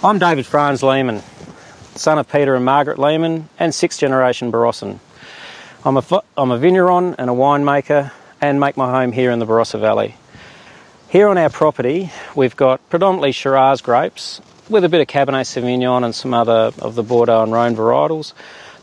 [0.00, 1.24] I'm David Franz Lehman,
[1.96, 5.00] son of Peter and Margaret Lehman and sixth generation Barossan.
[5.84, 6.04] I'm a,
[6.36, 10.14] I'm a vigneron and a winemaker and make my home here in the Barossa Valley.
[11.08, 16.04] Here on our property, we've got predominantly Shiraz grapes with a bit of Cabernet Sauvignon
[16.04, 18.34] and some other of the Bordeaux and Rhone varietals.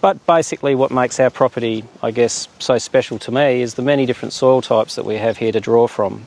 [0.00, 4.06] But basically, what makes our property, I guess, so special to me is the many
[4.06, 6.26] different soil types that we have here to draw from.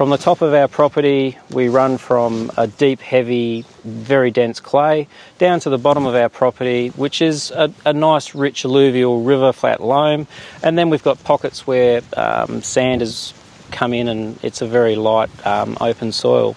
[0.00, 5.08] From the top of our property, we run from a deep, heavy, very dense clay
[5.36, 9.52] down to the bottom of our property, which is a, a nice, rich alluvial river
[9.52, 10.26] flat loam.
[10.62, 13.34] And then we've got pockets where um, sand has
[13.72, 16.56] come in and it's a very light, um, open soil.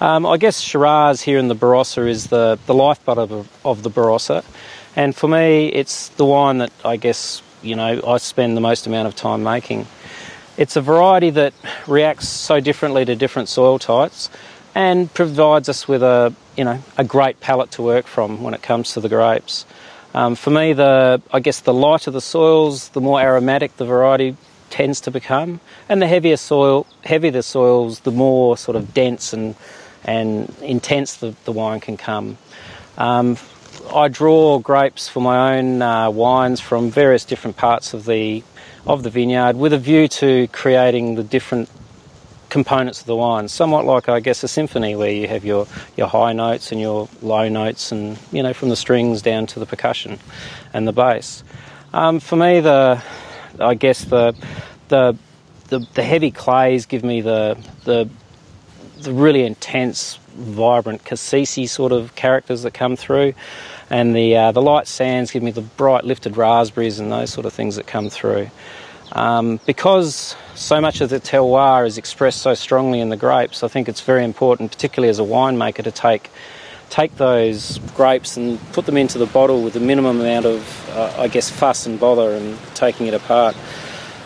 [0.00, 3.90] Um, I guess Shiraz here in the Barossa is the, the lifeblood of, of the
[3.90, 4.42] Barossa.
[4.96, 8.86] And for me, it's the wine that I guess, you know, I spend the most
[8.86, 9.86] amount of time making.
[10.56, 11.52] It's a variety that
[11.86, 14.30] reacts so differently to different soil types
[14.74, 18.62] and provides us with a, you know, a great palette to work from when it
[18.62, 19.66] comes to the grapes.
[20.14, 24.36] Um, for me, the I guess the lighter the soils, the more aromatic the variety
[24.70, 29.32] tends to become, and the heavier soil, heavier the soils, the more sort of dense
[29.32, 29.56] and
[30.04, 32.38] and intense the, the wine can come.
[32.96, 33.38] Um,
[33.94, 38.42] I draw grapes for my own uh, wines from various different parts of the
[38.86, 41.70] of the vineyard with a view to creating the different
[42.48, 46.08] components of the wine, somewhat like I guess a symphony where you have your, your
[46.08, 49.66] high notes and your low notes, and you know from the strings down to the
[49.66, 50.18] percussion
[50.72, 51.44] and the bass.
[51.92, 53.00] Um, for me, the
[53.60, 54.34] I guess the
[54.88, 55.16] the
[55.68, 58.08] the, the heavy clays give me the the
[58.98, 63.34] the really intense, vibrant cassis sort of characters that come through,
[63.90, 67.46] and the uh, the light sands give me the bright lifted raspberries and those sort
[67.46, 68.50] of things that come through.
[69.12, 73.68] Um, because so much of the terroir is expressed so strongly in the grapes, I
[73.68, 76.30] think it's very important, particularly as a winemaker, to take
[76.90, 81.14] take those grapes and put them into the bottle with the minimum amount of, uh,
[81.18, 83.56] I guess, fuss and bother and taking it apart.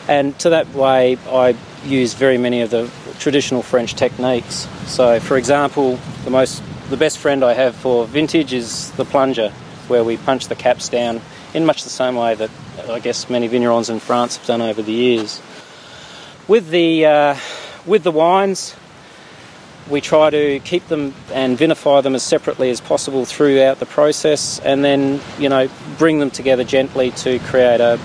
[0.06, 4.68] And to that way, I use very many of the traditional French techniques.
[4.86, 9.50] So, for example, the most the best friend I have for vintage is the plunger,
[9.88, 11.20] where we punch the caps down
[11.52, 12.50] in much the same way that
[12.88, 15.42] I guess many vignerons in France have done over the years.
[16.46, 17.36] With the uh,
[17.86, 18.74] with the wines,
[19.90, 24.58] we try to keep them and vinify them as separately as possible throughout the process,
[24.60, 25.68] and then you know
[25.98, 27.98] bring them together gently to create a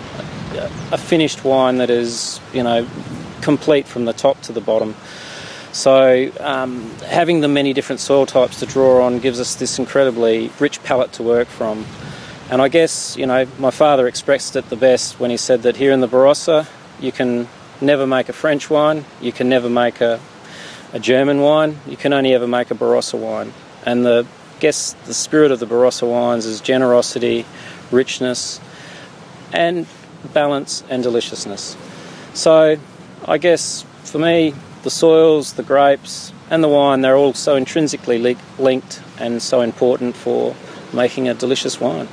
[0.91, 2.88] a finished wine that is you know
[3.42, 4.96] complete from the top to the bottom.
[5.72, 10.52] So, um, having the many different soil types to draw on gives us this incredibly
[10.60, 11.86] rich palette to work from.
[12.52, 15.78] And I guess, you know, my father expressed it the best when he said that
[15.78, 16.68] here in the Barossa,
[17.00, 17.48] you can
[17.82, 20.20] never make a French wine, you can never make a,
[20.94, 23.52] a German wine, you can only ever make a Barossa wine.
[23.84, 27.46] And the I guess the spirit of the Barossa wines is generosity,
[27.92, 28.62] richness,
[29.52, 29.88] and
[30.34, 31.76] balance and deliciousness.
[32.34, 32.78] So,
[33.25, 34.53] I guess for me,
[34.84, 40.16] the soils, the grapes, and the wine, they're all so intrinsically linked and so important
[40.16, 40.56] for
[40.91, 42.09] making a delicious wine.